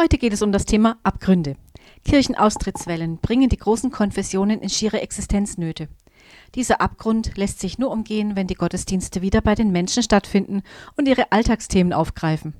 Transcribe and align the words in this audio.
Heute 0.00 0.16
geht 0.16 0.32
es 0.32 0.42
um 0.42 0.52
das 0.52 0.64
Thema 0.64 0.96
Abgründe. 1.02 1.56
Kirchenaustrittswellen 2.04 3.18
bringen 3.18 3.48
die 3.48 3.56
großen 3.56 3.90
Konfessionen 3.90 4.60
in 4.60 4.68
schiere 4.68 5.00
Existenznöte. 5.00 5.88
Dieser 6.54 6.80
Abgrund 6.80 7.36
lässt 7.36 7.58
sich 7.58 7.78
nur 7.78 7.90
umgehen, 7.90 8.36
wenn 8.36 8.46
die 8.46 8.54
Gottesdienste 8.54 9.22
wieder 9.22 9.40
bei 9.40 9.56
den 9.56 9.72
Menschen 9.72 10.04
stattfinden 10.04 10.62
und 10.96 11.08
ihre 11.08 11.32
Alltagsthemen 11.32 11.92
aufgreifen. 11.92 12.54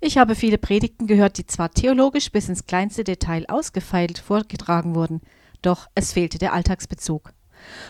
Ich 0.00 0.16
habe 0.16 0.36
viele 0.36 0.58
Predigten 0.58 1.08
gehört, 1.08 1.38
die 1.38 1.46
zwar 1.46 1.72
theologisch 1.72 2.30
bis 2.30 2.48
ins 2.48 2.66
kleinste 2.66 3.02
Detail 3.02 3.46
ausgefeilt 3.48 4.18
vorgetragen 4.18 4.94
wurden, 4.94 5.22
doch 5.62 5.88
es 5.96 6.12
fehlte 6.12 6.38
der 6.38 6.52
Alltagsbezug. 6.52 7.32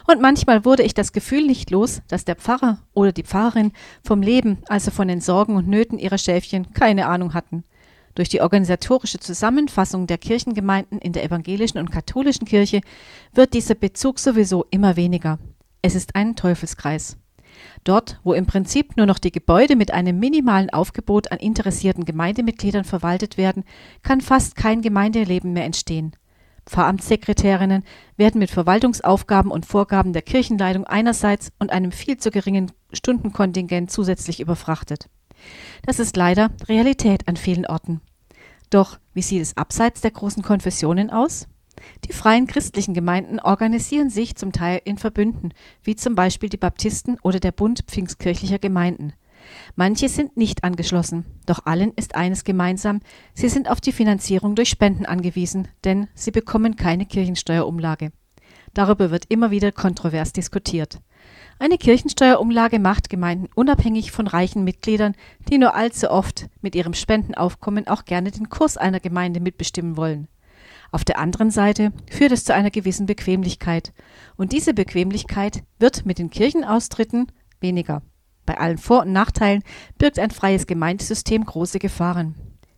Und 0.07 0.23
manchmal 0.23 0.65
wurde 0.65 0.85
ich 0.85 0.95
das 0.95 1.13
Gefühl 1.13 1.47
nicht 1.47 1.71
los, 1.71 2.01
dass 2.09 2.25
der 2.25 2.37
Pfarrer 2.37 2.79
oder 2.95 3.13
die 3.13 3.25
Pfarrerin 3.25 3.73
vom 4.03 4.23
Leben, 4.23 4.57
also 4.69 4.91
von 4.91 5.07
den 5.07 5.21
Sorgen 5.21 5.57
und 5.57 5.69
Nöten 5.69 5.99
ihrer 5.99 6.17
Schäfchen, 6.17 6.73
keine 6.73 7.09
Ahnung 7.09 7.35
hatten. 7.35 7.63
Durch 8.17 8.31
die 8.31 8.41
organisatorische 8.41 9.21
Zusammenfassung 9.21 10.07
der 10.07 10.17
Kirchengemeinden 10.17 10.99
in 10.99 11.13
der 11.13 11.23
evangelischen 11.23 11.79
und 11.79 11.93
katholischen 11.93 12.47
Kirche 12.47 12.81
wird 13.35 13.53
dieser 13.53 13.75
Bezug 13.75 14.19
sowieso 14.19 14.65
immer 14.71 14.97
weniger. 14.97 15.39
Es 15.83 15.95
ist 15.95 16.17
ein 16.17 16.35
Teufelskreis. 16.35 17.19
Dort, 17.85 18.19
wo 18.25 18.33
im 18.33 18.47
Prinzip 18.47 18.97
nur 18.97 19.05
noch 19.05 19.19
die 19.19 19.33
Gebäude 19.33 19.77
mit 19.77 19.91
einem 19.91 20.19
minimalen 20.19 20.71
Aufgebot 20.71 21.31
an 21.31 21.39
interessierten 21.39 22.07
Gemeindemitgliedern 22.07 22.85
verwaltet 22.85 23.37
werden, 23.37 23.65
kann 24.03 24.23
fast 24.23 24.57
kein 24.57 24.81
Gemeindeleben 24.81 25.53
mehr 25.53 25.65
entstehen. 25.65 26.17
Pfarramtssekretärinnen 26.65 27.85
werden 28.17 28.39
mit 28.39 28.51
Verwaltungsaufgaben 28.51 29.51
und 29.51 29.67
Vorgaben 29.67 30.15
der 30.15 30.23
Kirchenleitung 30.23 30.85
einerseits 30.85 31.53
und 31.59 31.71
einem 31.71 31.93
viel 31.93 32.17
zu 32.17 32.31
geringen 32.31 32.73
Stundenkontingent 32.95 33.91
zusätzlich 33.91 34.41
überfrachtet. 34.41 35.11
Das 35.85 35.99
ist 35.99 36.17
leider 36.17 36.51
Realität 36.69 37.29
an 37.29 37.37
vielen 37.37 37.67
Orten. 37.67 38.01
Doch 38.71 38.99
wie 39.15 39.23
sieht 39.23 39.43
es 39.43 39.57
abseits 39.57 40.01
der 40.01 40.11
großen 40.11 40.43
Konfessionen 40.43 41.11
aus? 41.11 41.49
Die 42.05 42.13
freien 42.13 42.47
christlichen 42.47 42.95
Gemeinden 42.95 43.39
organisieren 43.39 44.11
sich 44.11 44.37
zum 44.37 44.53
Teil 44.53 44.81
in 44.85 44.99
Verbünden, 44.99 45.53
wie 45.83 45.97
zum 45.97 46.15
Beispiel 46.15 46.49
die 46.49 46.57
Baptisten 46.57 47.19
oder 47.23 47.39
der 47.39 47.53
Bund 47.53 47.85
pfingstkirchlicher 47.87 48.59
Gemeinden. 48.59 49.13
Manche 49.77 50.09
sind 50.09 50.37
nicht 50.37 50.65
angeschlossen, 50.65 51.25
doch 51.45 51.67
allen 51.67 51.93
ist 51.95 52.15
eines 52.15 52.45
gemeinsam, 52.45 53.01
sie 53.35 53.49
sind 53.49 53.71
auf 53.71 53.81
die 53.81 53.93
Finanzierung 53.93 54.57
durch 54.57 54.71
Spenden 54.71 55.07
angewiesen, 55.07 55.69
denn 55.85 56.09
sie 56.15 56.31
bekommen 56.31 56.77
keine 56.77 57.07
Kirchensteuerumlage. 57.07 58.11
Darüber 58.75 59.11
wird 59.11 59.27
immer 59.29 59.51
wieder 59.51 59.73
kontrovers 59.73 60.33
diskutiert. 60.33 61.01
Eine 61.59 61.79
Kirchensteuerumlage 61.79 62.79
macht 62.79 63.09
Gemeinden 63.09 63.49
unabhängig 63.55 64.13
von 64.13 64.27
reichen 64.27 64.65
Mitgliedern, 64.65 65.15
die 65.49 65.59
nur 65.59 65.75
allzu 65.75 66.11
oft 66.11 66.49
mit 66.61 66.75
ihrem 66.75 66.93
Spendenaufkommen 66.93 67.87
auch 67.87 68.05
gerne 68.05 68.31
den 68.31 68.51
Kurs 68.51 68.77
einer 68.77 69.01
Gemeinde 69.01 69.41
mitbestimmen 69.41 69.97
wollen. 69.97 70.29
Auf 70.93 71.05
der 71.05 71.19
anderen 71.19 71.51
Seite 71.51 71.93
führt 72.11 72.33
es 72.33 72.45
zu 72.45 72.55
einer 72.55 72.71
gewissen 72.71 73.07
Bequemlichkeit, 73.07 73.93
und 74.37 74.53
diese 74.53 74.75
Bequemlichkeit 74.75 75.63
wird 75.79 76.07
mit 76.07 76.19
den 76.19 76.31
Kirchenaustritten 76.31 77.33
weniger. 77.61 78.03
Bei 78.45 78.59
allen 78.59 78.79
Vor- 78.79 79.03
und 79.03 79.13
Nachteilen 79.13 79.63
birgt 79.99 80.19
ein 80.19 80.31
freies 80.31 80.67
Gemeindesystem 80.67 81.45
große 81.45 81.79
Gefahren. 81.79 82.35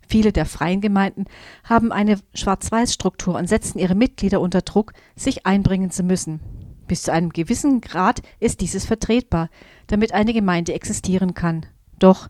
Viele 0.08 0.32
der 0.32 0.46
freien 0.46 0.80
Gemeinden 0.80 1.26
haben 1.64 1.92
eine 1.92 2.18
Schwarz-Weiß-Struktur 2.32 3.36
und 3.36 3.46
setzen 3.46 3.78
ihre 3.78 3.94
Mitglieder 3.94 4.40
unter 4.40 4.62
Druck, 4.62 4.94
sich 5.14 5.44
einbringen 5.44 5.90
zu 5.90 6.02
müssen. 6.02 6.40
Bis 6.88 7.02
zu 7.02 7.12
einem 7.12 7.30
gewissen 7.30 7.80
Grad 7.80 8.22
ist 8.40 8.60
dieses 8.60 8.84
vertretbar, 8.84 9.50
damit 9.86 10.12
eine 10.12 10.32
Gemeinde 10.32 10.72
existieren 10.72 11.34
kann. 11.34 11.66
Doch 11.98 12.28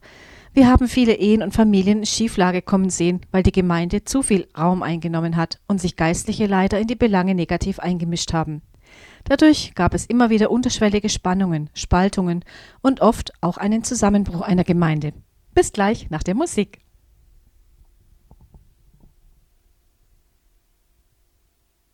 wir 0.53 0.67
haben 0.69 0.89
viele 0.89 1.15
Ehen 1.15 1.43
und 1.43 1.55
Familien 1.55 2.01
in 2.01 2.07
Schieflage 2.07 2.63
kommen 2.63 2.91
sehen, 2.91 3.21
weil 3.31 3.43
die 3.45 3.53
Gemeinde 3.53 4.05
zu 4.05 4.23
viel 4.23 4.49
Raum 4.59 4.83
eingenommen 4.83 5.37
hat 5.37 5.61
und 5.69 5.81
sich 5.81 5.97
Geistliche 5.97 6.47
leider 6.47 6.81
in 6.81 6.89
die 6.89 6.97
Belange 6.97 7.35
negativ 7.35 7.79
eingemischt 7.79 8.33
haben. 8.33 8.63
Dadurch 9.25 9.75
gab 9.75 9.95
es 9.95 10.07
immer 10.07 10.31
wieder 10.31 10.51
unterschwellige 10.51 11.09
Spannungen, 11.09 11.71
Spaltungen 11.75 12.45
und 12.81 13.01
oft 13.01 13.33
auch 13.41 13.59
einen 13.59 13.85
Zusammenbruch 13.85 14.41
einer 14.41 14.65
Gemeinde. 14.65 15.13
Bis 15.55 15.73
gleich 15.73 16.11
nach 16.11 16.23
der 16.23 16.35
Musik. 16.35 16.81